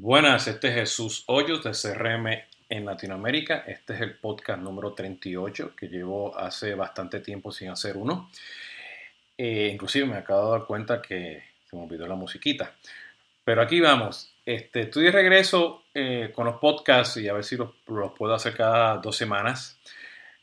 Buenas, 0.00 0.46
este 0.46 0.68
es 0.68 0.74
Jesús 0.74 1.24
Hoyos 1.26 1.64
de 1.64 1.72
CRM 1.72 2.28
en 2.68 2.86
Latinoamérica. 2.86 3.64
Este 3.66 3.94
es 3.94 4.00
el 4.00 4.14
podcast 4.14 4.62
número 4.62 4.92
38 4.92 5.74
que 5.74 5.88
llevo 5.88 6.38
hace 6.38 6.76
bastante 6.76 7.18
tiempo 7.18 7.50
sin 7.50 7.70
hacer 7.70 7.96
uno. 7.96 8.30
Eh, 9.36 9.70
inclusive 9.72 10.06
me 10.06 10.18
acabo 10.18 10.52
de 10.52 10.58
dar 10.58 10.68
cuenta 10.68 11.02
que 11.02 11.42
se 11.68 11.74
me 11.74 11.82
olvidó 11.82 12.06
la 12.06 12.14
musiquita. 12.14 12.76
Pero 13.42 13.60
aquí 13.60 13.80
vamos. 13.80 14.32
Este, 14.46 14.82
estoy 14.82 15.06
de 15.06 15.10
regreso 15.10 15.82
eh, 15.92 16.30
con 16.32 16.46
los 16.46 16.60
podcasts 16.60 17.16
y 17.16 17.26
a 17.26 17.32
ver 17.32 17.42
si 17.42 17.56
los, 17.56 17.70
puedo 18.16 18.32
hacer 18.32 18.54
cada 18.54 18.98
dos 18.98 19.16
semanas. 19.16 19.80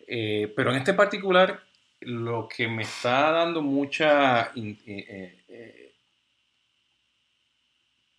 Eh, 0.06 0.52
pero 0.54 0.72
en 0.72 0.80
este 0.80 0.94
particular, 0.94 1.64
lo 2.02 2.50
que 2.50 2.68
me 2.68 2.84
está 2.84 3.32
dando 3.32 3.62
mucha 3.62 4.52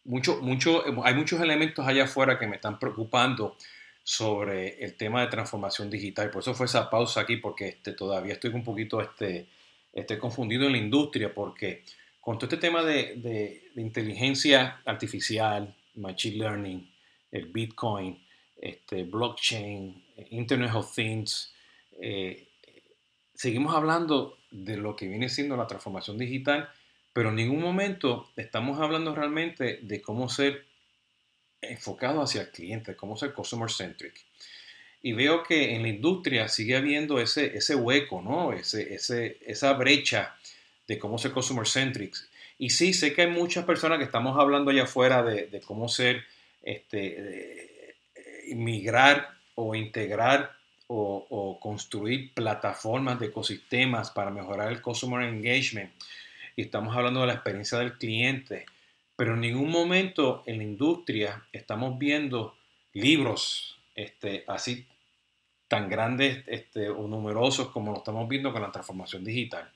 mucho, 0.06 0.40
mucho, 0.40 0.84
hay 1.04 1.14
muchos 1.14 1.40
elementos 1.40 1.86
allá 1.86 2.04
afuera 2.04 2.38
que 2.38 2.46
me 2.46 2.56
están 2.56 2.78
preocupando 2.78 3.56
sobre 4.02 4.82
el 4.84 4.96
tema 4.96 5.20
de 5.20 5.26
transformación 5.26 5.90
digital. 5.90 6.30
Por 6.30 6.42
eso 6.42 6.54
fue 6.54 6.66
esa 6.66 6.88
pausa 6.88 7.22
aquí, 7.22 7.36
porque 7.38 7.68
este, 7.68 7.92
todavía 7.92 8.34
estoy 8.34 8.52
un 8.52 8.62
poquito 8.62 9.00
este, 9.00 9.48
este, 9.92 10.18
confundido 10.18 10.66
en 10.66 10.72
la 10.72 10.78
industria, 10.78 11.34
porque 11.34 11.82
con 12.20 12.38
todo 12.38 12.46
este 12.46 12.58
tema 12.58 12.84
de, 12.84 13.70
inteligencia 13.74 14.80
artificial, 14.84 15.74
machine 15.96 16.36
learning, 16.36 16.90
el 17.32 17.46
Bitcoin, 17.46 18.24
este, 18.56 19.02
blockchain, 19.02 20.04
Internet 20.30 20.70
of 20.74 20.94
Things, 20.94 21.52
eh, 22.00 22.48
seguimos 23.34 23.74
hablando 23.74 24.38
de 24.50 24.76
lo 24.76 24.94
que 24.94 25.08
viene 25.08 25.28
siendo 25.28 25.56
la 25.56 25.66
transformación 25.66 26.16
digital 26.16 26.68
pero 27.16 27.30
en 27.30 27.36
ningún 27.36 27.62
momento 27.62 28.30
estamos 28.36 28.78
hablando 28.78 29.14
realmente 29.14 29.78
de 29.80 30.02
cómo 30.02 30.28
ser 30.28 30.66
enfocado 31.62 32.20
hacia 32.20 32.42
el 32.42 32.50
cliente, 32.50 32.94
cómo 32.94 33.16
ser 33.16 33.32
customer 33.32 33.70
centric. 33.70 34.12
Y 35.00 35.14
veo 35.14 35.42
que 35.42 35.74
en 35.74 35.80
la 35.80 35.88
industria 35.88 36.46
sigue 36.48 36.76
habiendo 36.76 37.18
ese, 37.18 37.56
ese 37.56 37.74
hueco, 37.74 38.20
¿no? 38.20 38.52
Ese, 38.52 38.92
ese, 38.92 39.38
esa 39.46 39.72
brecha 39.72 40.36
de 40.86 40.98
cómo 40.98 41.16
ser 41.16 41.32
customer 41.32 41.66
centric. 41.66 42.14
Y 42.58 42.68
sí, 42.68 42.92
sé 42.92 43.14
que 43.14 43.22
hay 43.22 43.30
muchas 43.30 43.64
personas 43.64 43.96
que 43.96 44.04
estamos 44.04 44.38
hablando 44.38 44.70
allá 44.70 44.82
afuera 44.82 45.22
de, 45.22 45.62
cómo 45.62 45.88
ser, 45.88 46.22
este, 46.64 47.96
migrar 48.48 49.38
o 49.54 49.74
integrar 49.74 50.54
o, 50.86 51.26
o, 51.30 51.58
construir 51.60 52.34
plataformas 52.34 53.18
de 53.18 53.28
ecosistemas 53.28 54.10
para 54.10 54.30
mejorar 54.30 54.70
el 54.70 54.82
customer 54.82 55.26
engagement 55.26 55.90
y 56.56 56.62
estamos 56.62 56.96
hablando 56.96 57.20
de 57.20 57.26
la 57.26 57.34
experiencia 57.34 57.78
del 57.78 57.98
cliente, 57.98 58.64
pero 59.14 59.34
en 59.34 59.42
ningún 59.42 59.70
momento 59.70 60.42
en 60.46 60.56
la 60.56 60.64
industria 60.64 61.44
estamos 61.52 61.98
viendo 61.98 62.56
libros 62.94 63.78
este, 63.94 64.44
así 64.48 64.86
tan 65.68 65.88
grandes 65.88 66.42
este, 66.46 66.88
o 66.88 67.06
numerosos 67.06 67.68
como 67.68 67.92
lo 67.92 67.98
estamos 67.98 68.26
viendo 68.28 68.52
con 68.52 68.62
la 68.62 68.72
transformación 68.72 69.22
digital. 69.22 69.70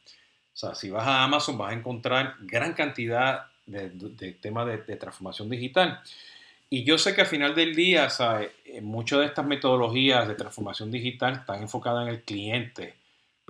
O 0.52 0.56
sea, 0.56 0.74
si 0.74 0.90
vas 0.90 1.06
a 1.06 1.22
Amazon 1.22 1.58
vas 1.58 1.70
a 1.70 1.74
encontrar 1.74 2.36
gran 2.40 2.72
cantidad 2.72 3.46
de, 3.66 4.32
temas 4.40 4.66
de, 4.66 4.96
transformación 4.96 5.48
digital. 5.48 6.00
Y 6.70 6.84
yo 6.84 6.98
sé 6.98 7.14
que 7.14 7.20
al 7.20 7.26
final 7.26 7.54
del 7.54 7.74
día, 7.74 8.08
eh, 8.64 8.80
muchas 8.80 9.20
de 9.20 9.26
estas 9.26 9.46
metodologías 9.46 10.26
de 10.28 10.34
transformación 10.34 10.90
digital 10.90 11.34
están 11.34 11.62
enfocadas 11.62 12.06
en 12.06 12.14
el 12.14 12.22
cliente 12.22 12.99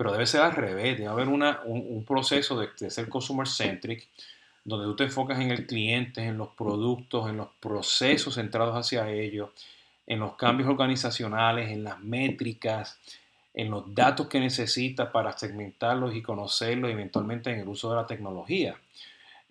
pero 0.01 0.13
debe 0.13 0.25
ser 0.25 0.41
al 0.41 0.53
revés, 0.53 0.97
debe 0.97 1.11
haber 1.11 1.27
una, 1.27 1.59
un, 1.63 2.03
proceso 2.03 2.59
de, 2.59 2.89
ser 2.89 3.07
consumer 3.07 3.47
centric, 3.47 4.07
donde 4.63 4.87
tú 4.87 4.95
te 4.95 5.03
enfocas 5.03 5.39
en 5.39 5.51
el 5.51 5.67
cliente, 5.67 6.23
en 6.23 6.39
los 6.39 6.47
productos, 6.47 7.29
en 7.29 7.37
los 7.37 7.49
procesos 7.59 8.33
centrados 8.33 8.75
hacia 8.75 9.07
ellos, 9.11 9.51
en 10.07 10.19
los 10.19 10.33
cambios 10.37 10.67
organizacionales, 10.69 11.69
en 11.69 11.83
las 11.83 11.99
métricas, 11.99 12.97
en 13.53 13.69
los 13.69 13.93
datos 13.93 14.27
que 14.27 14.39
necesitas 14.39 15.11
para 15.11 15.37
segmentarlos 15.37 16.15
y 16.15 16.23
conocerlos, 16.23 16.89
eventualmente 16.89 17.51
en 17.51 17.59
el 17.59 17.67
uso 17.67 17.91
de 17.91 17.97
la 17.97 18.07
tecnología. 18.07 18.75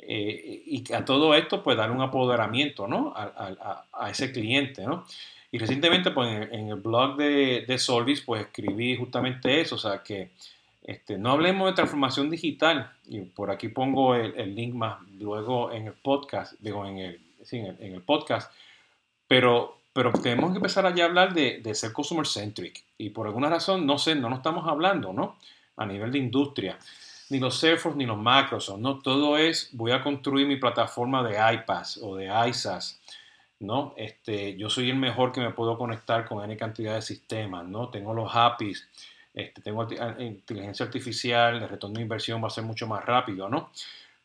Eh, 0.01 0.65
y 0.67 0.93
a 0.93 1.05
todo 1.05 1.33
esto, 1.33 1.63
pues 1.63 1.77
dar 1.77 1.93
un 1.93 2.03
apoderamiento 2.03 2.89
¿no? 2.89 3.13
a, 3.15 3.23
a, 3.23 4.05
a 4.05 4.11
ese 4.11 4.33
cliente. 4.33 4.83
¿no? 4.83 5.07
Y 5.53 5.59
recientemente, 5.59 6.13
pues 6.13 6.49
en, 6.53 6.69
el 6.69 6.77
blog 6.77 7.17
de, 7.17 7.65
de, 7.67 7.79
Solvis, 7.79 8.21
pues 8.21 8.43
escribí 8.43 8.97
justamente 8.97 9.61
eso, 9.61 9.75
o 9.75 9.79
sea, 9.79 10.03
que 10.03 10.31
este, 10.85 11.19
no 11.19 11.33
hablemos 11.33 11.69
de 11.69 11.75
transformación 11.75 12.31
digital, 12.31 12.93
y 13.09 13.21
por 13.21 13.51
aquí 13.51 13.69
pongo 13.69 14.15
el, 14.15 14.55
link 14.55 14.75
más 14.75 15.01
luego 15.19 15.73
en 15.73 15.89
el 15.89 15.93
podcast, 15.95 16.55
digo, 16.61 16.87
en 16.87 16.99
el, 16.99 17.21
en 17.51 17.95
el, 17.95 18.03
podcast, 18.03 18.53
pero, 19.27 19.79
pero 19.93 20.13
tenemos 20.13 20.53
que 20.53 20.59
empezar 20.59 20.87
allá 20.87 21.05
a 21.05 21.09
hablar 21.09 21.35
de, 21.35 21.61
de, 21.61 21.75
ser 21.75 21.93
customer 21.93 22.27
centric, 22.27 22.85
y 22.97 23.11
por 23.11 23.27
alguna 23.27 23.49
razón, 23.49 23.85
no 23.87 23.99
sé, 23.99 24.15
no 24.15 24.29
nos 24.29 24.39
estamos 24.39 24.69
hablando, 24.69 25.13
¿no? 25.13 25.37
A 25.77 25.85
nivel 25.85 26.13
de 26.13 26.19
industria, 26.19 26.79
ni 27.29 27.41
los 27.41 27.59
Salesforce 27.59 27.99
ni 27.99 28.07
los 28.07 28.19
Microsoft, 28.19 28.79
¿no? 28.79 29.01
Todo 29.01 29.37
es, 29.37 29.71
voy 29.73 29.91
a 29.91 30.03
construir 30.03 30.47
mi 30.47 30.57
plataforma 30.57 31.25
de 31.25 31.39
iPaaS 31.55 31.99
o 32.03 32.15
de 32.15 32.31
ISAS, 32.49 33.01
¿no? 33.61 33.95
Este, 33.97 34.57
yo 34.57 34.69
soy 34.69 34.91
el 34.91 34.97
mejor 34.97 35.33
que 35.33 35.41
me 35.41 35.51
puedo 35.51 35.79
conectar 35.79 36.27
con 36.27 36.43
N 36.43 36.57
cantidad 36.57 36.95
de 36.95 37.03
sistemas, 37.03 37.67
¿no? 37.67 37.89
Tengo 37.89 38.13
los 38.15 38.31
APIs, 38.35 38.89
este, 39.33 39.63
tengo 39.63 39.87
inteligencia 40.19 40.87
artificial, 40.87 41.63
el 41.63 41.69
retorno 41.69 41.97
de 41.97 42.03
inversión 42.03 42.43
va 42.43 42.49
a 42.49 42.51
ser 42.51 42.65
mucho 42.65 42.87
más 42.87 43.05
rápido, 43.05 43.49
¿no? 43.49 43.71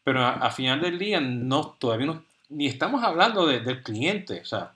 Pero 0.04 0.24
a, 0.24 0.52
final 0.52 0.82
del 0.82 1.00
día 1.00 1.20
no, 1.20 1.76
todavía 1.80 2.08
no, 2.08 2.24
ni 2.50 2.68
estamos 2.68 3.04
hablando 3.04 3.48
del 3.48 3.84
cliente, 3.84 4.42
o 4.42 4.46
sea, 4.46 4.72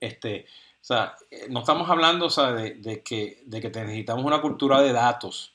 este, 0.00 0.46
o 0.80 0.84
sea, 0.84 1.16
eh, 1.30 1.46
no 1.50 1.60
estamos 1.60 1.88
hablando 1.90 2.26
o 2.26 2.30
sea, 2.30 2.52
de, 2.52 3.02
que, 3.02 3.42
de 3.44 3.60
que 3.60 3.68
necesitamos 3.68 4.24
una 4.24 4.40
cultura 4.40 4.80
de 4.80 4.92
datos. 4.92 5.52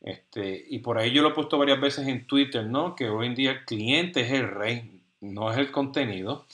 Este, 0.00 0.64
y 0.68 0.78
por 0.78 0.96
ahí 0.96 1.12
yo 1.12 1.22
lo 1.22 1.28
he 1.28 1.34
puesto 1.34 1.58
varias 1.58 1.80
veces 1.80 2.08
en 2.08 2.26
Twitter, 2.26 2.64
¿no? 2.64 2.94
Que 2.96 3.10
hoy 3.10 3.26
en 3.26 3.34
día 3.34 3.50
el 3.50 3.64
cliente 3.66 4.22
es 4.22 4.32
el 4.32 4.48
rey, 4.48 5.02
no 5.20 5.52
es 5.52 5.58
el 5.58 5.70
contenido. 5.70 6.46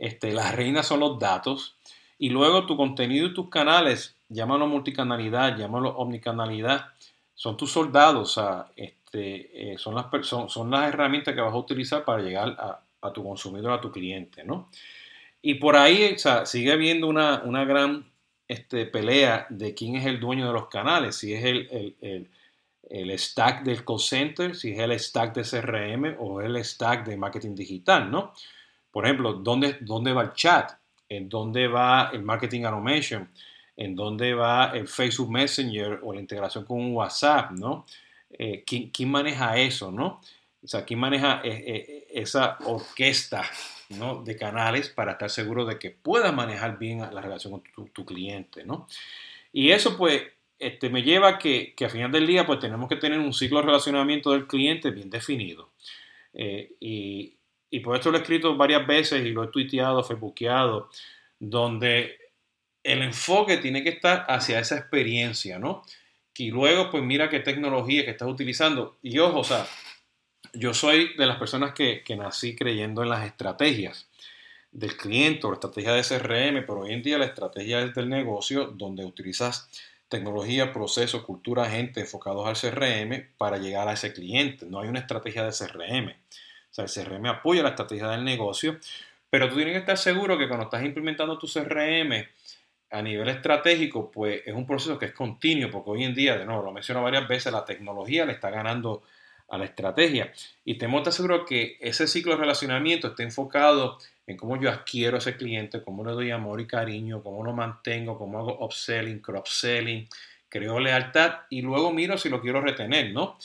Este, 0.00 0.32
las 0.32 0.54
reinas 0.54 0.86
son 0.86 1.00
los 1.00 1.18
datos. 1.18 1.76
Y 2.18 2.30
luego 2.30 2.64
tu 2.66 2.76
contenido 2.76 3.26
y 3.26 3.34
tus 3.34 3.50
canales, 3.50 4.16
llámalo 4.28 4.66
multicanalidad, 4.66 5.56
llámalo 5.56 5.90
omnicanalidad, 5.90 6.86
son 7.34 7.56
tus 7.56 7.70
soldados, 7.70 8.38
este, 8.76 9.72
eh, 9.72 9.78
son, 9.78 9.94
las 9.94 10.06
son 10.26 10.70
las 10.70 10.88
herramientas 10.88 11.34
que 11.34 11.40
vas 11.40 11.52
a 11.52 11.58
utilizar 11.58 12.04
para 12.04 12.22
llegar 12.22 12.56
a, 13.02 13.12
tu 13.12 13.24
consumidor, 13.24 13.72
a 13.72 13.80
tu 13.80 13.90
cliente, 13.90 14.44
¿no? 14.44 14.70
Y 15.40 15.54
por 15.54 15.76
ahí 15.76 16.16
sigue 16.44 16.72
habiendo 16.72 17.06
una, 17.06 17.64
gran 17.64 18.06
este, 18.46 18.84
pelea 18.84 19.46
de 19.48 19.74
quién 19.74 19.96
es 19.96 20.04
el 20.04 20.20
dueño 20.20 20.46
de 20.46 20.52
los 20.52 20.68
canales, 20.68 21.16
si 21.16 21.32
es 21.32 21.44
el, 21.44 22.26
el, 22.90 23.18
stack 23.18 23.62
del 23.64 23.84
call 23.86 24.00
center, 24.00 24.54
si 24.54 24.72
es 24.72 24.78
el 24.78 24.98
stack 24.98 25.34
de 25.34 25.42
CRM 25.42 26.16
o 26.18 26.42
el 26.42 26.62
stack 26.62 27.06
de 27.06 27.16
marketing 27.16 27.54
digital, 27.54 28.10
¿no? 28.10 28.34
Por 28.90 29.04
ejemplo, 29.04 29.34
¿dónde, 29.34 29.78
dónde 29.80 30.12
va 30.12 30.22
el 30.22 30.32
chat? 30.32 30.72
¿En 31.08 31.28
dónde 31.28 31.68
va 31.68 32.10
el 32.12 32.22
marketing 32.22 32.64
automation? 32.64 33.28
¿En 33.76 33.96
dónde 33.96 34.34
va 34.34 34.72
el 34.74 34.86
Facebook 34.86 35.30
Messenger 35.30 36.00
o 36.02 36.12
la 36.12 36.20
integración 36.20 36.64
con 36.64 36.92
WhatsApp? 36.94 37.50
¿no? 37.52 37.86
Eh, 38.30 38.64
¿quién, 38.64 39.10
maneja 39.10 39.56
eso? 39.58 39.90
¿no? 39.90 40.20
O 40.62 40.68
sea, 40.68 40.84
¿quién 40.84 41.00
maneja 41.00 41.40
eh, 41.42 41.64
eh, 41.66 42.06
esa 42.12 42.58
orquesta 42.64 43.42
¿no? 43.90 44.22
de 44.22 44.36
canales 44.36 44.88
para 44.88 45.12
estar 45.12 45.30
seguro 45.30 45.64
de 45.64 45.78
que 45.78 45.90
puedas 45.90 46.32
manejar 46.32 46.78
bien 46.78 47.00
la 47.00 47.20
relación 47.20 47.62
con 47.74 47.88
tu, 47.88 48.04
cliente? 48.04 48.64
¿no? 48.64 48.86
Y 49.52 49.70
eso 49.70 49.96
pues 49.96 50.22
este, 50.58 50.90
me 50.90 51.02
lleva 51.02 51.28
a 51.28 51.38
que, 51.38 51.74
que 51.74 51.86
al 51.86 51.90
final 51.90 52.12
del 52.12 52.26
día 52.26 52.46
pues 52.46 52.60
tenemos 52.60 52.88
que 52.88 52.96
tener 52.96 53.18
un 53.18 53.32
ciclo 53.32 53.60
de 53.60 53.66
relacionamiento 53.66 54.30
del 54.32 54.46
cliente 54.46 54.90
bien 54.90 55.10
definido. 55.10 55.70
y, 56.32 57.34
y 57.70 57.80
por 57.80 57.96
esto 57.96 58.10
lo 58.10 58.18
he 58.18 58.20
escrito 58.20 58.56
varias 58.56 58.86
veces 58.86 59.24
y 59.24 59.30
lo 59.30 59.44
he 59.44 59.48
tuiteado, 59.48 60.02
facebookeado, 60.02 60.90
donde 61.38 62.18
el 62.82 63.02
enfoque 63.02 63.58
tiene 63.58 63.82
que 63.82 63.90
estar 63.90 64.26
hacia 64.28 64.58
esa 64.58 64.76
experiencia, 64.76 65.58
¿no? 65.58 65.82
Y 66.36 66.50
luego, 66.50 66.90
pues 66.90 67.02
mira 67.02 67.28
qué 67.28 67.40
tecnología 67.40 68.04
que 68.04 68.12
estás 68.12 68.28
utilizando. 68.28 68.96
Y 69.02 69.18
ojo, 69.18 69.40
o 69.40 69.44
sea, 69.44 69.66
yo 70.54 70.72
soy 70.72 71.14
de 71.16 71.26
las 71.26 71.36
personas 71.36 71.74
que, 71.74 72.02
que 72.02 72.16
nací 72.16 72.56
creyendo 72.56 73.02
en 73.02 73.10
las 73.10 73.26
estrategias 73.26 74.08
del 74.72 74.96
cliente 74.96 75.46
o 75.46 75.50
la 75.50 75.56
estrategia 75.56 75.92
de 75.92 76.02
CRM, 76.02 76.64
pero 76.66 76.80
hoy 76.80 76.92
en 76.92 77.02
día 77.02 77.18
la 77.18 77.26
estrategia 77.26 77.82
es 77.82 77.94
del 77.94 78.08
negocio 78.08 78.68
donde 78.68 79.04
utilizas 79.04 79.68
tecnología, 80.08 80.72
proceso, 80.72 81.24
cultura, 81.24 81.68
gente 81.68 82.00
enfocados 82.00 82.46
al 82.46 82.56
CRM 82.56 83.28
para 83.36 83.58
llegar 83.58 83.88
a 83.88 83.92
ese 83.92 84.12
cliente. 84.12 84.66
No 84.66 84.80
hay 84.80 84.88
una 84.88 85.00
estrategia 85.00 85.44
de 85.44 85.52
CRM. 85.52 86.14
O 86.70 86.74
sea, 86.74 86.84
el 86.84 86.90
CRM 86.90 87.26
apoya 87.26 87.62
la 87.62 87.70
estrategia 87.70 88.08
del 88.08 88.24
negocio, 88.24 88.78
pero 89.28 89.48
tú 89.48 89.56
tienes 89.56 89.74
que 89.74 89.80
estar 89.80 89.98
seguro 89.98 90.38
que 90.38 90.48
cuando 90.48 90.64
estás 90.64 90.84
implementando 90.84 91.38
tu 91.38 91.46
CRM 91.46 92.26
a 92.90 93.02
nivel 93.02 93.28
estratégico, 93.28 94.10
pues 94.10 94.42
es 94.44 94.54
un 94.54 94.66
proceso 94.66 94.98
que 94.98 95.06
es 95.06 95.12
continuo, 95.12 95.70
porque 95.70 95.90
hoy 95.90 96.04
en 96.04 96.14
día, 96.14 96.36
de 96.36 96.44
nuevo, 96.44 96.62
lo 96.62 96.72
menciono 96.72 97.02
varias 97.02 97.28
veces, 97.28 97.52
la 97.52 97.64
tecnología 97.64 98.24
le 98.24 98.32
está 98.32 98.50
ganando 98.50 99.02
a 99.48 99.58
la 99.58 99.64
estrategia. 99.64 100.32
Y 100.64 100.74
tenemos 100.74 100.98
que 100.98 101.10
estar 101.10 101.12
seguros 101.12 101.46
que 101.48 101.76
ese 101.80 102.06
ciclo 102.06 102.32
de 102.32 102.40
relacionamiento 102.40 103.08
esté 103.08 103.22
enfocado 103.22 103.98
en 104.26 104.36
cómo 104.36 104.60
yo 104.60 104.70
adquiero 104.70 105.16
a 105.16 105.18
ese 105.18 105.36
cliente, 105.36 105.82
cómo 105.82 106.04
le 106.04 106.12
doy 106.12 106.30
amor 106.30 106.60
y 106.60 106.66
cariño, 106.66 107.22
cómo 107.22 107.44
lo 107.44 107.52
mantengo, 107.52 108.16
cómo 108.16 108.38
hago 108.38 108.64
upselling, 108.64 109.20
cross-selling, 109.20 110.08
creo 110.48 110.78
lealtad 110.78 111.40
y 111.48 111.62
luego 111.62 111.92
miro 111.92 112.16
si 112.16 112.28
lo 112.28 112.40
quiero 112.40 112.60
retener, 112.60 113.12
¿no? 113.12 113.38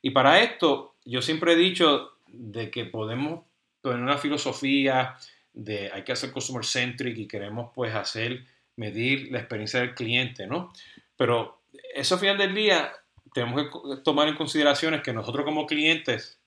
Y 0.00 0.10
para 0.10 0.40
esto, 0.40 0.94
yo 1.04 1.22
siempre 1.22 1.52
he 1.52 1.56
dicho 1.56 2.17
de 2.32 2.70
que 2.70 2.84
podemos 2.84 3.44
tener 3.82 3.98
una 3.98 4.18
filosofía 4.18 5.16
de 5.52 5.90
hay 5.92 6.04
que 6.04 6.12
hacer 6.12 6.32
customer 6.32 6.64
centric 6.64 7.16
y 7.18 7.26
queremos 7.26 7.72
pues 7.74 7.94
hacer, 7.94 8.44
medir 8.76 9.32
la 9.32 9.38
experiencia 9.38 9.80
del 9.80 9.94
cliente, 9.94 10.46
¿no? 10.46 10.72
Pero 11.16 11.62
eso 11.94 12.14
al 12.14 12.20
final 12.20 12.38
del 12.38 12.54
día 12.54 12.92
tenemos 13.34 13.62
que 13.62 14.02
tomar 14.02 14.28
en 14.28 14.36
consideración 14.36 15.00
que 15.02 15.12
nosotros 15.12 15.44
como 15.44 15.66
clientes, 15.66 16.38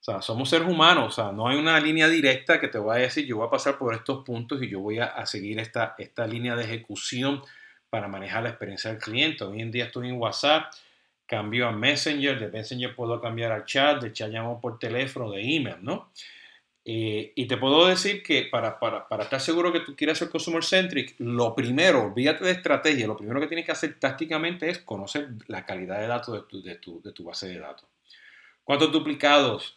o 0.00 0.04
sea, 0.04 0.20
somos 0.20 0.50
seres 0.50 0.68
humanos, 0.68 1.06
o 1.06 1.22
sea, 1.22 1.32
no 1.32 1.48
hay 1.48 1.56
una 1.56 1.78
línea 1.80 2.08
directa 2.08 2.60
que 2.60 2.68
te 2.68 2.78
vaya 2.78 3.00
a 3.00 3.04
decir 3.04 3.24
yo 3.24 3.36
voy 3.38 3.46
a 3.46 3.50
pasar 3.50 3.78
por 3.78 3.94
estos 3.94 4.24
puntos 4.24 4.62
y 4.62 4.68
yo 4.68 4.80
voy 4.80 4.98
a, 4.98 5.06
a 5.06 5.26
seguir 5.26 5.58
esta, 5.60 5.94
esta 5.98 6.26
línea 6.26 6.56
de 6.56 6.64
ejecución 6.64 7.42
para 7.88 8.08
manejar 8.08 8.42
la 8.42 8.48
experiencia 8.48 8.90
del 8.90 9.00
cliente. 9.00 9.44
Hoy 9.44 9.62
en 9.62 9.70
día 9.70 9.84
estoy 9.84 10.08
en 10.08 10.18
WhatsApp, 10.18 10.72
cambio 11.34 11.66
a 11.66 11.72
Messenger, 11.72 12.38
de 12.38 12.48
Messenger 12.48 12.94
puedo 12.94 13.20
cambiar 13.20 13.50
al 13.50 13.64
chat, 13.64 14.00
de 14.00 14.12
chat 14.12 14.30
llamo 14.30 14.60
por 14.60 14.78
teléfono, 14.78 15.30
de 15.32 15.40
email, 15.42 15.76
¿no? 15.82 16.10
Eh, 16.84 17.32
y 17.34 17.46
te 17.46 17.56
puedo 17.56 17.86
decir 17.86 18.22
que 18.22 18.42
para, 18.42 18.78
para, 18.78 19.08
para, 19.08 19.24
estar 19.24 19.40
seguro 19.40 19.72
que 19.72 19.80
tú 19.80 19.96
quieres 19.96 20.18
ser 20.18 20.28
consumer 20.28 20.62
centric, 20.62 21.14
lo 21.18 21.54
primero, 21.54 22.04
olvídate 22.04 22.44
de 22.44 22.52
estrategia, 22.52 23.06
lo 23.06 23.16
primero 23.16 23.40
que 23.40 23.46
tienes 23.46 23.64
que 23.64 23.72
hacer 23.72 23.98
tácticamente 23.98 24.68
es 24.68 24.78
conocer 24.78 25.30
la 25.46 25.64
calidad 25.64 25.98
de 25.98 26.06
datos 26.06 26.34
de 26.34 26.42
tu, 26.42 26.62
de 26.62 26.74
tu, 26.76 27.02
de 27.02 27.12
tu 27.12 27.24
base 27.24 27.48
de 27.48 27.58
datos. 27.58 27.88
¿Cuántos 28.62 28.92
duplicados? 28.92 29.76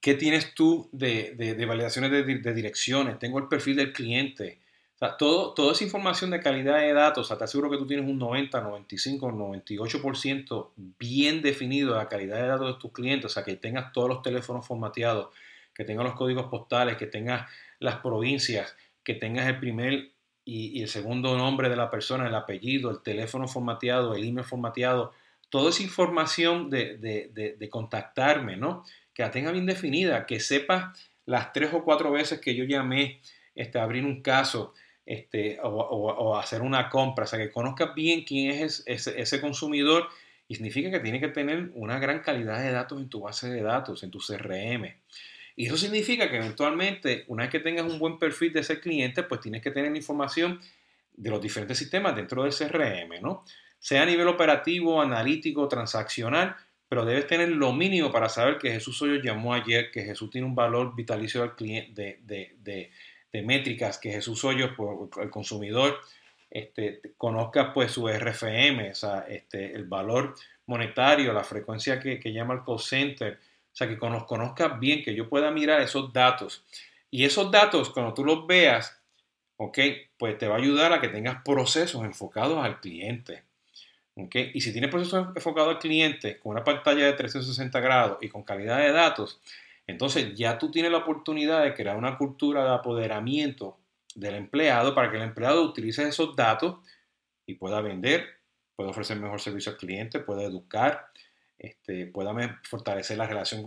¿Qué 0.00 0.14
tienes 0.14 0.54
tú 0.54 0.88
de, 0.92 1.34
de, 1.34 1.54
de 1.54 1.66
validaciones 1.66 2.10
de, 2.10 2.54
direcciones? 2.54 3.18
Tengo 3.18 3.38
el 3.38 3.48
perfil 3.48 3.76
del 3.76 3.92
cliente. 3.92 4.58
O 5.00 5.06
sea, 5.06 5.16
todo, 5.16 5.54
toda 5.54 5.72
esa 5.72 5.84
información 5.84 6.30
de 6.30 6.40
calidad 6.40 6.78
de 6.78 6.92
datos, 6.92 7.24
o 7.24 7.28
sea, 7.28 7.38
te 7.38 7.44
aseguro 7.44 7.70
que 7.70 7.76
tú 7.76 7.86
tienes 7.86 8.04
un 8.04 8.18
90, 8.18 8.60
95, 8.60 9.30
98% 9.30 10.70
bien 10.98 11.40
definido 11.40 11.92
de 11.92 11.98
la 11.98 12.08
calidad 12.08 12.42
de 12.42 12.48
datos 12.48 12.74
de 12.74 12.80
tus 12.80 12.90
clientes, 12.90 13.26
o 13.26 13.28
sea, 13.28 13.44
que 13.44 13.54
tengas 13.54 13.92
todos 13.92 14.08
los 14.08 14.22
teléfonos 14.22 14.66
formateados, 14.66 15.28
que 15.72 15.84
tengas 15.84 16.04
los 16.04 16.14
códigos 16.14 16.46
postales, 16.46 16.96
que 16.96 17.06
tengas 17.06 17.48
las 17.78 18.00
provincias, 18.00 18.76
que 19.04 19.14
tengas 19.14 19.46
el 19.46 19.60
primer 19.60 20.10
y, 20.44 20.82
el 20.82 20.88
segundo 20.88 21.36
nombre 21.36 21.68
de 21.68 21.76
la 21.76 21.90
persona, 21.90 22.26
el 22.26 22.34
apellido, 22.34 22.90
el 22.90 23.00
teléfono 23.00 23.46
formateado, 23.46 24.16
el 24.16 24.24
email 24.24 24.44
formateado, 24.44 25.12
toda 25.48 25.70
esa 25.70 25.84
información 25.84 26.70
de, 26.70 27.68
contactarme, 27.70 28.56
¿no? 28.56 28.84
Que 29.14 29.22
la 29.22 29.30
tenga 29.30 29.52
bien 29.52 29.66
definida, 29.66 30.26
que 30.26 30.40
sepas 30.40 30.98
las 31.24 31.52
tres 31.52 31.72
o 31.72 31.84
cuatro 31.84 32.10
veces 32.10 32.40
que 32.40 32.56
yo 32.56 32.64
llamé 32.64 33.20
este, 33.54 33.78
abrir 33.78 34.04
un 34.04 34.22
caso, 34.22 34.74
este, 35.08 35.58
o, 35.62 36.36
hacer 36.36 36.60
una 36.60 36.90
compra, 36.90 37.24
o 37.24 37.26
sea, 37.26 37.38
que 37.38 37.50
conozcas 37.50 37.94
bien 37.94 38.24
quién 38.24 38.50
es 38.50 38.82
ese, 38.84 39.40
consumidor 39.40 40.06
y 40.46 40.56
significa 40.56 40.90
que 40.90 41.00
tiene 41.00 41.18
que 41.18 41.28
tener 41.28 41.70
una 41.72 41.98
gran 41.98 42.20
calidad 42.20 42.62
de 42.62 42.70
datos 42.72 43.00
en 43.00 43.08
tu 43.08 43.20
base 43.20 43.48
de 43.48 43.62
datos, 43.62 44.02
en 44.02 44.10
tu 44.10 44.18
CRM. 44.18 44.84
Y 45.56 45.64
eso 45.64 45.78
significa 45.78 46.28
que 46.28 46.36
eventualmente, 46.36 47.24
una 47.28 47.44
vez 47.44 47.50
que 47.50 47.60
tengas 47.60 47.90
un 47.90 47.98
buen 47.98 48.18
perfil 48.18 48.52
de 48.52 48.60
ese 48.60 48.80
cliente, 48.80 49.22
pues 49.22 49.40
tienes 49.40 49.62
que 49.62 49.70
tener 49.70 49.96
información 49.96 50.60
de 51.14 51.30
los 51.30 51.40
diferentes 51.40 51.78
sistemas 51.78 52.14
dentro 52.14 52.42
del 52.42 52.52
CRM, 52.52 53.22
¿no? 53.22 53.46
Sea 53.78 54.02
a 54.02 54.06
nivel 54.06 54.28
operativo, 54.28 55.00
analítico, 55.00 55.68
transaccional, 55.68 56.54
pero 56.86 57.06
debes 57.06 57.26
tener 57.26 57.48
lo 57.48 57.72
mínimo 57.72 58.12
para 58.12 58.28
saber 58.28 58.58
que 58.58 58.72
Jesús 58.72 59.00
Hoyos 59.00 59.24
llamó 59.24 59.54
ayer, 59.54 59.90
que 59.90 60.02
Jesús 60.02 60.28
tiene 60.28 60.46
un 60.46 60.54
valor 60.54 60.94
vitalicio 60.94 61.40
del 61.40 61.54
cliente, 61.54 62.20
de 62.24 62.90
métricas 63.32 63.98
que 63.98 64.12
Jesús 64.12 64.44
Hoyos, 64.44 64.72
por 64.76 65.10
el 65.22 65.30
consumidor, 65.30 66.00
este, 66.50 67.00
conozca 67.16 67.72
pues 67.74 67.92
su 67.92 68.08
RFM, 68.08 68.90
o 68.90 68.94
sea, 68.94 69.26
este, 69.28 69.74
el 69.74 69.84
valor 69.84 70.34
monetario, 70.66 71.32
la 71.32 71.44
frecuencia 71.44 72.00
que, 72.00 72.20
llama 72.32 72.54
el 72.54 72.64
call 72.64 72.78
center, 72.78 73.34
o 73.34 73.76
sea, 73.76 73.88
que 73.88 73.98
conozca 73.98 74.68
bien, 74.68 75.02
que 75.02 75.14
yo 75.14 75.28
pueda 75.28 75.50
mirar 75.50 75.80
esos 75.80 76.12
datos. 76.12 76.64
Y 77.10 77.24
esos 77.24 77.50
datos, 77.50 77.90
cuando 77.90 78.12
tú 78.12 78.24
los 78.24 78.46
veas, 78.46 79.00
ok, 79.56 79.78
pues 80.18 80.38
te 80.38 80.46
va 80.46 80.56
a 80.56 80.58
ayudar 80.58 80.92
a 80.92 81.00
que 81.00 81.08
tengas 81.08 81.42
procesos 81.42 82.04
enfocados 82.04 82.64
al 82.64 82.80
cliente. 82.80 83.42
Okay. 84.14 84.50
Y 84.52 84.60
si 84.62 84.72
tienes 84.72 84.90
procesos 84.90 85.28
enfocados 85.34 85.76
al 85.76 85.78
cliente 85.78 86.38
con 86.40 86.52
una 86.52 86.64
pantalla 86.64 87.06
de 87.06 87.12
360 87.12 87.78
grados 87.80 88.18
y 88.20 88.28
con 88.28 88.42
calidad 88.42 88.78
de 88.78 88.90
datos, 88.90 89.40
entonces 89.88 90.34
ya 90.34 90.58
tú 90.58 90.70
tienes 90.70 90.92
la 90.92 90.98
oportunidad 90.98 91.64
de 91.64 91.74
crear 91.74 91.96
una 91.96 92.18
cultura 92.18 92.62
de 92.62 92.74
apoderamiento 92.74 93.78
del 94.14 94.34
empleado 94.34 94.94
para 94.94 95.10
que 95.10 95.16
el 95.16 95.22
empleado 95.22 95.64
utilice 95.64 96.06
esos 96.06 96.36
datos 96.36 96.76
y 97.46 97.54
pueda 97.54 97.80
vender, 97.80 98.26
pueda 98.76 98.90
ofrecer 98.90 99.18
mejor 99.18 99.40
servicio 99.40 99.72
al 99.72 99.78
cliente, 99.78 100.20
pueda 100.20 100.42
educar, 100.42 101.06
este, 101.58 102.06
pueda 102.06 102.60
fortalecer 102.68 103.16
la 103.16 103.26
relación 103.26 103.64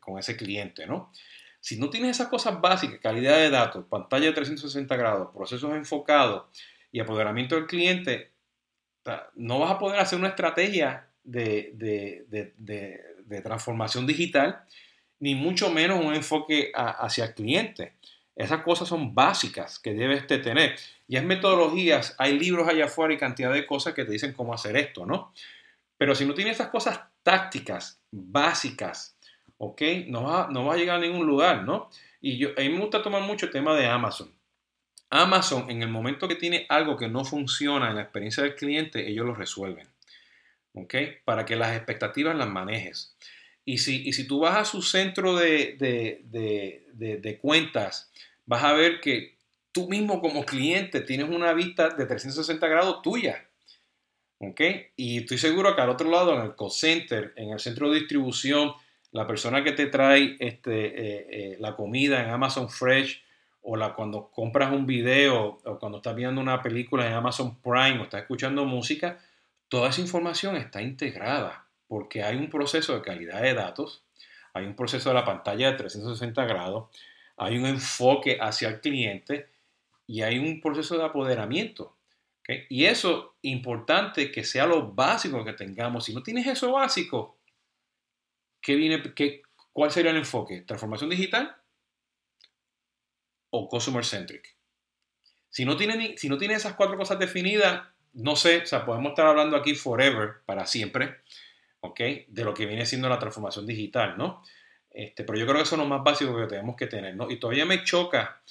con 0.00 0.18
ese 0.18 0.36
cliente, 0.36 0.86
¿no? 0.86 1.12
Si 1.60 1.78
no 1.78 1.90
tienes 1.90 2.16
esas 2.16 2.26
cosas 2.28 2.60
básicas, 2.60 2.98
calidad 3.00 3.36
de 3.36 3.50
datos, 3.50 3.84
pantalla 3.88 4.26
de 4.26 4.32
360 4.32 4.96
grados, 4.96 5.28
procesos 5.32 5.72
enfocados 5.74 6.46
y 6.90 6.98
apoderamiento 6.98 7.54
del 7.54 7.66
cliente, 7.66 8.32
no 9.36 9.60
vas 9.60 9.70
a 9.70 9.78
poder 9.78 10.00
hacer 10.00 10.18
una 10.18 10.28
estrategia 10.28 11.08
de, 11.22 11.72
de 11.76 13.40
transformación 13.42 14.06
digital 14.08 14.64
ni 15.20 15.34
mucho 15.34 15.70
menos 15.70 16.04
un 16.04 16.14
enfoque 16.14 16.72
hacia 16.74 17.26
el 17.26 17.34
cliente. 17.34 17.94
Esas 18.34 18.62
cosas 18.62 18.88
son 18.88 19.14
básicas 19.14 19.78
que 19.78 19.92
debes 19.92 20.26
de 20.26 20.38
tener. 20.38 20.76
Y 21.06 21.16
es 21.16 21.24
metodologías, 21.24 22.14
hay 22.18 22.38
libros 22.38 22.66
allá 22.66 22.86
afuera 22.86 23.12
y 23.12 23.18
cantidad 23.18 23.52
de 23.52 23.66
cosas 23.66 23.94
que 23.94 24.04
te 24.04 24.12
dicen 24.12 24.32
cómo 24.32 24.54
hacer 24.54 24.76
esto, 24.76 25.04
¿no? 25.04 25.32
Pero 25.98 26.14
si 26.14 26.24
no 26.24 26.32
tienes 26.32 26.54
esas 26.54 26.68
cosas 26.68 27.00
tácticas, 27.22 28.00
básicas, 28.10 29.16
¿ok? 29.58 29.82
No 30.06 30.24
va, 30.24 30.48
no 30.50 30.64
va 30.64 30.74
a 30.74 30.76
llegar 30.78 30.96
a 30.96 31.00
ningún 31.00 31.26
lugar, 31.26 31.64
¿no? 31.64 31.90
Y 32.22 32.38
yo, 32.38 32.50
a 32.56 32.60
mí 32.62 32.70
me 32.70 32.80
gusta 32.80 33.02
tomar 33.02 33.22
mucho 33.22 33.46
el 33.46 33.52
tema 33.52 33.76
de 33.76 33.86
Amazon. 33.86 34.32
Amazon, 35.10 35.68
en 35.68 35.82
el 35.82 35.88
momento 35.88 36.28
que 36.28 36.36
tiene 36.36 36.64
algo 36.68 36.96
que 36.96 37.08
no 37.08 37.24
funciona 37.24 37.90
en 37.90 37.96
la 37.96 38.02
experiencia 38.02 38.42
del 38.42 38.54
cliente, 38.54 39.06
ellos 39.06 39.26
lo 39.26 39.34
resuelven. 39.34 39.88
¿Ok? 40.72 40.94
Para 41.24 41.44
que 41.44 41.56
las 41.56 41.76
expectativas 41.76 42.36
las 42.36 42.48
manejes. 42.48 43.16
Y 43.64 43.78
si, 43.78 44.12
si 44.12 44.26
tú 44.26 44.40
vas 44.40 44.56
a 44.56 44.64
su 44.64 44.82
centro 44.82 45.36
de, 45.36 45.78
cuentas, 47.40 48.10
vas 48.46 48.64
a 48.64 48.72
ver 48.72 49.00
que 49.00 49.36
tú 49.72 49.88
mismo 49.88 50.20
como 50.20 50.44
cliente 50.44 51.00
tienes 51.00 51.28
una 51.28 51.52
vista 51.52 51.90
de 51.90 52.06
360 52.06 52.66
grados 52.66 53.02
tuya. 53.02 53.46
¿Ok? 54.38 54.60
Y 54.96 55.18
estoy 55.18 55.36
seguro 55.36 55.76
que 55.76 55.82
al 55.82 55.90
otro 55.90 56.10
lado, 56.10 56.34
en 56.34 56.42
el 56.42 56.56
call 56.56 56.70
center, 56.70 57.34
en 57.36 57.50
el 57.50 57.60
centro 57.60 57.90
de 57.90 57.98
distribución, 58.00 58.72
la 59.12 59.26
persona 59.26 59.62
que 59.62 59.72
te 59.72 59.86
trae 59.86 60.36
este, 60.40 60.86
eh, 60.86 61.26
eh, 61.30 61.56
la 61.60 61.76
comida 61.76 62.24
en 62.24 62.30
Amazon 62.30 62.70
Fresh 62.70 63.22
o 63.62 63.76
la, 63.76 63.94
cuando 63.94 64.30
compras 64.30 64.72
un 64.72 64.86
video 64.86 65.60
o 65.62 65.78
cuando 65.78 65.98
estás 65.98 66.16
viendo 66.16 66.40
una 66.40 66.62
película 66.62 67.06
en 67.06 67.12
Amazon 67.12 67.60
Prime 67.60 68.00
o 68.00 68.04
estás 68.04 68.22
escuchando 68.22 68.64
música, 68.64 69.18
toda 69.68 69.90
esa 69.90 70.00
información 70.00 70.56
está 70.56 70.80
integrada 70.80 71.69
porque 71.90 72.22
hay 72.22 72.36
un 72.36 72.48
proceso 72.48 72.94
de 72.94 73.02
calidad 73.02 73.42
de 73.42 73.52
datos, 73.52 74.04
hay 74.54 74.64
un 74.64 74.76
proceso 74.76 75.08
de 75.08 75.16
la 75.16 75.24
pantalla 75.24 75.72
de 75.72 75.76
360 75.76 76.44
grados, 76.44 76.88
hay 77.36 77.58
un 77.58 77.66
enfoque 77.66 78.38
hacia 78.40 78.68
el 78.68 78.80
cliente 78.80 79.48
y 80.06 80.22
hay 80.22 80.38
un 80.38 80.60
proceso 80.60 80.96
de 80.96 81.04
apoderamiento. 81.04 81.96
Y 82.68 82.84
eso 82.84 83.34
importante 83.42 84.30
que 84.30 84.44
sea 84.44 84.66
lo 84.66 84.92
básico 84.92 85.44
que 85.44 85.52
tengamos. 85.52 86.04
Si 86.04 86.14
no 86.14 86.22
tienes 86.22 86.46
eso 86.46 86.70
básico, 86.70 87.38
¿qué 88.60 88.76
viene, 88.76 89.12
qué, 89.12 89.42
¿cuál 89.72 89.90
sería 89.90 90.12
el 90.12 90.18
enfoque? 90.18 90.60
¿Transformación 90.60 91.10
digital 91.10 91.56
o 93.50 93.68
customer 93.68 94.04
centric? 94.04 94.56
Si 95.48 95.64
no 95.64 95.76
tienes 95.76 96.20
si 96.20 96.28
no 96.28 96.38
tiene 96.38 96.54
esas 96.54 96.74
cuatro 96.74 96.96
cosas 96.96 97.18
definidas, 97.18 97.82
no 98.12 98.36
sé, 98.36 98.58
o 98.58 98.66
sea, 98.66 98.86
podemos 98.86 99.10
estar 99.10 99.26
hablando 99.26 99.56
aquí 99.56 99.74
forever, 99.74 100.42
para 100.46 100.66
siempre, 100.66 101.16
¿ok? 101.80 102.00
De 102.28 102.44
lo 102.44 102.54
que 102.54 102.66
viene 102.66 102.86
siendo 102.86 103.08
la 103.08 103.18
transformación 103.18 103.66
digital, 103.66 104.16
¿no? 104.16 104.42
Este, 104.90 105.24
pero 105.24 105.38
yo 105.38 105.46
creo 105.46 105.56
que 105.56 105.62
eso 105.62 105.76
es 105.76 105.80
lo 105.80 105.86
más 105.86 106.02
básico 106.02 106.36
que 106.36 106.46
tenemos 106.46 106.76
que 106.76 106.86
tener, 106.86 107.14
¿no? 107.14 107.30
Y 107.30 107.38
todavía 107.38 107.64
me 107.64 107.84
choca 107.84 108.42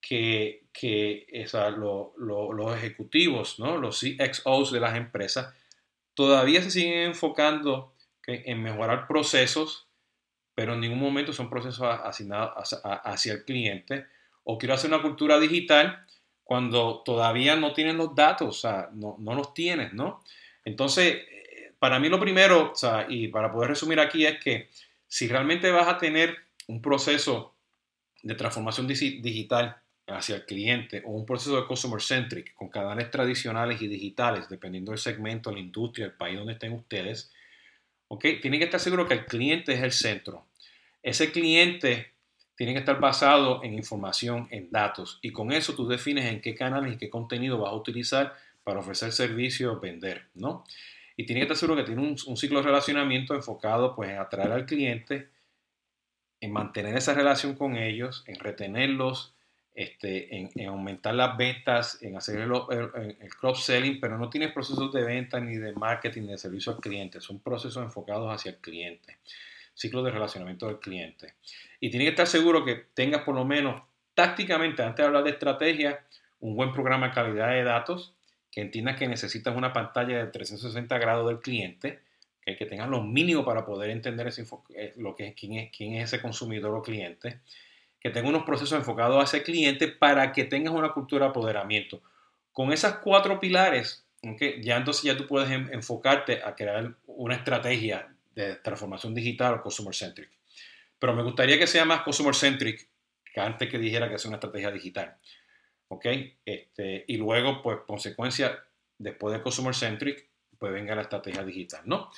que, 0.00 0.64
que 0.72 1.26
esa, 1.30 1.70
los 1.70 2.76
ejecutivos, 2.76 3.58
¿no? 3.58 3.78
Los 3.78 4.00
CXOs 4.00 4.72
de 4.72 4.80
las 4.80 4.96
empresas, 4.96 5.54
todavía 6.14 6.62
se 6.62 6.70
siguen 6.70 7.08
enfocando 7.08 7.94
en 8.26 8.62
mejorar 8.62 9.06
procesos, 9.06 9.86
pero 10.54 10.74
en 10.74 10.80
ningún 10.80 11.00
momento 11.00 11.32
son 11.32 11.48
procesos 11.48 11.86
asignados 11.86 12.82
hacia 12.82 13.32
el 13.32 13.44
cliente. 13.44 14.06
O 14.44 14.58
quiero 14.58 14.74
hacer 14.74 14.92
una 14.92 15.02
cultura 15.02 15.38
digital 15.38 16.04
cuando 16.44 17.02
todavía 17.04 17.56
no 17.56 17.72
tienen 17.72 17.96
los 17.96 18.14
datos, 18.14 18.48
o 18.48 18.60
sea, 18.60 18.90
no, 18.92 19.16
no 19.18 19.34
los 19.34 19.54
tienes, 19.54 19.92
¿no? 19.92 20.22
Entonces, 20.64 21.18
para 21.78 21.98
mí 21.98 22.08
lo 22.08 22.18
primero, 22.18 22.72
o 22.72 22.74
sea, 22.74 23.06
y 23.08 23.28
para 23.28 23.52
poder 23.52 23.70
resumir 23.70 24.00
aquí, 24.00 24.26
es 24.26 24.38
que 24.40 24.68
si 25.06 25.28
realmente 25.28 25.70
vas 25.70 25.88
a 25.88 25.98
tener 25.98 26.36
un 26.66 26.82
proceso 26.82 27.54
de 28.22 28.34
transformación 28.34 28.86
digital 28.86 29.76
hacia 30.06 30.36
el 30.36 30.44
cliente 30.44 31.02
o 31.06 31.10
un 31.10 31.26
proceso 31.26 31.60
de 31.60 31.66
customer 31.66 32.00
centric 32.00 32.54
con 32.54 32.68
canales 32.68 33.10
tradicionales 33.10 33.80
y 33.80 33.88
digitales, 33.88 34.48
dependiendo 34.48 34.90
del 34.90 34.98
segmento, 34.98 35.52
la 35.52 35.60
industria, 35.60 36.06
el 36.06 36.12
país 36.12 36.36
donde 36.38 36.54
estén 36.54 36.72
ustedes, 36.72 37.30
¿ok? 38.08 38.24
Tienen 38.40 38.60
que 38.60 38.64
estar 38.64 38.80
seguros 38.80 39.06
que 39.06 39.14
el 39.14 39.26
cliente 39.26 39.72
es 39.72 39.82
el 39.82 39.92
centro. 39.92 40.46
Ese 41.02 41.30
cliente 41.30 42.12
tiene 42.56 42.72
que 42.72 42.80
estar 42.80 42.98
basado 42.98 43.62
en 43.62 43.74
información, 43.74 44.48
en 44.50 44.70
datos, 44.70 45.20
y 45.22 45.30
con 45.30 45.52
eso 45.52 45.74
tú 45.74 45.86
defines 45.86 46.24
en 46.24 46.40
qué 46.40 46.54
canales 46.54 46.94
y 46.94 46.98
qué 46.98 47.08
contenido 47.08 47.58
vas 47.58 47.70
a 47.70 47.76
utilizar 47.76 48.34
para 48.64 48.80
ofrecer 48.80 49.12
servicios, 49.12 49.80
vender, 49.80 50.26
¿no? 50.34 50.64
Y 51.18 51.26
tiene 51.26 51.40
que 51.40 51.46
estar 51.46 51.56
seguro 51.56 51.76
que 51.76 51.84
tiene 51.84 52.00
un, 52.00 52.16
un, 52.28 52.36
ciclo 52.36 52.60
de 52.60 52.66
relacionamiento 52.66 53.34
enfocado 53.34 53.96
pues, 53.96 54.08
en 54.10 54.18
atraer 54.18 54.52
al 54.52 54.66
cliente, 54.66 55.28
en 56.40 56.52
mantener 56.52 56.96
esa 56.96 57.12
relación 57.12 57.56
con 57.56 57.76
ellos, 57.76 58.22
en 58.28 58.36
retenerlos, 58.36 59.34
este, 59.74 60.36
en, 60.36 60.68
aumentar 60.68 61.16
las 61.16 61.36
ventas, 61.36 62.00
en 62.02 62.16
hacer 62.16 62.38
el, 62.38 62.52
el, 63.20 63.34
cross-selling, 63.34 63.98
pero 63.98 64.16
no 64.16 64.30
tienes 64.30 64.52
procesos 64.52 64.92
de 64.92 65.02
venta 65.02 65.40
ni 65.40 65.56
de 65.56 65.72
marketing 65.72 66.22
ni 66.22 66.28
de 66.28 66.38
servicio 66.38 66.72
al 66.72 66.78
cliente, 66.78 67.20
son 67.20 67.40
procesos 67.40 67.82
enfocados 67.82 68.32
hacia 68.32 68.52
el 68.52 68.58
cliente, 68.58 69.18
ciclo 69.74 70.04
de 70.04 70.12
relacionamiento 70.12 70.68
del 70.68 70.78
cliente. 70.78 71.34
Y 71.80 71.90
tienes 71.90 72.06
que 72.06 72.10
estar 72.10 72.28
seguro 72.28 72.64
que 72.64 72.76
tengas 72.94 73.22
por 73.22 73.34
lo 73.34 73.44
menos 73.44 73.82
tácticamente, 74.14 74.84
antes 74.84 74.98
de 74.98 75.06
hablar 75.06 75.24
de 75.24 75.30
estrategia, 75.30 76.06
un 76.38 76.54
buen 76.54 76.72
programa 76.72 77.08
de 77.08 77.14
calidad 77.14 77.50
de 77.50 77.64
datos, 77.64 78.14
que 78.50 78.60
entiendas 78.60 78.96
que 78.96 79.08
necesitas 79.08 79.56
una 79.56 79.72
pantalla 79.72 80.18
de 80.18 80.26
360 80.26 80.98
grados 80.98 81.28
del 81.28 81.40
cliente, 81.40 82.00
que, 82.40 82.56
que 82.56 82.66
tengas 82.66 82.88
lo 82.88 83.02
mínimo 83.02 83.44
para 83.44 83.66
poder 83.66 83.90
entender 83.90 84.32
eh, 84.74 84.92
lo 84.96 85.14
que, 85.14 85.34
quién, 85.34 85.54
es, 85.54 85.70
quién 85.76 85.94
es 85.94 86.12
ese 86.12 86.22
consumidor 86.22 86.74
o 86.74 86.82
cliente 86.82 87.40
que 88.00 88.10
tenga 88.10 88.28
unos 88.28 88.44
procesos 88.44 88.78
enfocados 88.78 89.20
a 89.20 89.24
ese 89.24 89.42
cliente 89.42 89.88
para 89.88 90.32
que 90.32 90.44
tengas 90.44 90.72
una 90.72 90.92
cultura 90.92 91.26
de 91.26 91.30
apoderamiento. 91.30 92.00
Con 92.52 92.72
esas 92.72 92.98
cuatro 92.98 93.40
pilares, 93.40 94.04
ya 94.62 94.76
entonces 94.76 95.02
ya 95.02 95.16
tú 95.16 95.26
puedes 95.26 95.50
enfocarte 95.50 96.42
a 96.42 96.54
crear 96.54 96.94
una 97.06 97.34
estrategia 97.34 98.08
de 98.34 98.56
transformación 98.56 99.14
digital 99.14 99.54
o 99.54 99.62
customer 99.62 99.94
centric. 99.94 100.30
Pero 100.98 101.14
me 101.14 101.22
gustaría 101.22 101.58
que 101.58 101.66
sea 101.66 101.84
más 101.84 102.02
customer 102.02 102.34
centric 102.34 102.88
que 103.32 103.40
antes 103.40 103.68
que 103.68 103.78
dijera 103.78 104.08
que 104.08 104.16
es 104.16 104.24
una 104.24 104.36
estrategia 104.36 104.70
digital. 104.70 105.16
¿Ok? 105.88 106.06
Este, 106.44 107.04
y 107.08 107.16
luego, 107.16 107.62
pues, 107.62 107.78
consecuencia, 107.86 108.64
después 108.98 109.34
de 109.34 109.42
customer 109.42 109.74
centric, 109.74 110.26
pues 110.58 110.72
venga 110.72 110.94
la 110.94 111.02
estrategia 111.02 111.44
digital, 111.44 111.82
¿no? 111.84 112.10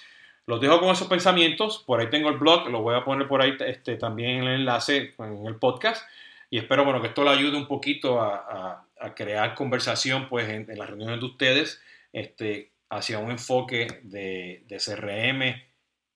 Los 0.47 0.61
dejo 0.61 0.81
con 0.81 0.91
esos 0.91 1.07
pensamientos. 1.07 1.85
Por 1.87 2.01
ahí 2.01 2.11
tengo 2.11 2.29
el 2.29 2.39
blog, 2.39 2.69
lo 2.71 2.83
voy 2.83 2.97
a 2.97 3.05
poner 3.05 3.29
por 3.29 3.41
ahí 3.43 3.57
este, 3.65 3.97
también 3.97 4.39
en 4.39 4.45
el 4.45 4.61
enlace 4.61 5.15
en 5.19 5.47
el 5.47 5.57
podcast. 5.57 6.05
Y 6.51 6.59
espero 6.59 6.85
bueno, 6.85 7.01
que 7.01 7.09
esto 7.09 7.23
le 7.23 7.31
ayude 7.31 7.57
un 7.57 7.69
poquito 7.69 8.21
a, 8.21 8.87
crear 9.15 9.55
conversación 9.55 10.29
pues, 10.29 10.49
en, 10.49 10.67
las 10.77 10.91
reuniones 10.91 11.21
de 11.21 11.27
ustedes 11.27 11.81
este, 12.13 12.73
hacia 12.91 13.19
un 13.19 13.31
enfoque 13.31 14.01
de, 14.03 14.65
CRM, 14.69 15.55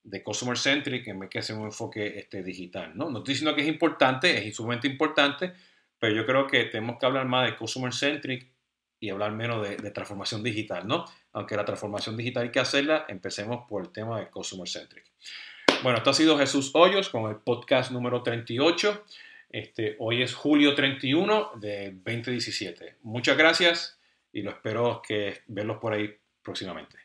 de 0.03 0.23
Customer 0.23 0.59
Centric, 0.59 1.07
en 1.07 1.21
vez 1.21 1.31
que 1.31 1.41
sea 1.41 1.57
un 1.57 1.67
enfoque 1.67 2.19
este, 2.19 2.43
digital. 2.43 2.93
¿no? 2.95 3.09
no 3.11 3.19
estoy 3.19 3.35
diciendo 3.35 3.55
que 3.55 3.63
es 3.63 3.69
importante, 3.69 4.47
es 4.47 4.57
sumamente 4.57 4.89
importante, 4.89 5.55
pero 6.05 6.17
yo 6.17 6.27
creo 6.27 6.47
que 6.47 6.65
tenemos 6.65 6.99
que 6.99 7.07
hablar 7.07 7.25
más 7.25 7.47
de 7.47 7.57
Customer 7.57 7.91
Centric 7.91 8.47
y 9.01 9.09
hablar 9.09 9.33
menos 9.33 9.67
de, 9.67 9.79
de 9.79 9.91
transformación 9.91 10.43
digital, 10.43 10.87
¿no? 10.87 11.07
aunque 11.33 11.57
la 11.57 11.65
transformación 11.65 12.15
digital 12.15 12.43
hay 12.43 12.51
que 12.51 12.61
hacerla, 12.61 13.07
empecemos 13.09 13.67
por 13.67 13.83
el 13.83 13.91
tema 13.91 14.21
de 14.21 14.29
Customer 14.29 14.69
Centric. 14.69 15.05
Bueno, 15.83 15.97
esto 15.97 16.11
ha 16.11 16.15
sido 16.15 16.37
Jesús 16.37 16.73
Hoyos 16.75 17.09
con 17.09 17.31
el 17.31 17.37
podcast 17.37 17.91
número 17.91 18.23
38. 18.23 19.03
Este, 19.49 19.97
hoy 19.99 20.21
es 20.21 20.35
julio 20.35 20.75
31 20.75 21.53
de 21.57 21.93
2017. 22.05 22.97
Muchas 23.03 23.39
gracias 23.39 23.99
y 24.31 24.43
lo 24.43 24.51
espero 24.51 25.01
que 25.03 25.41
verlos 25.47 25.79
por 25.79 25.95
ahí 25.95 26.15
próximamente. 26.43 27.04